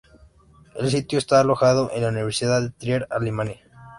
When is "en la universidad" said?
1.93-2.59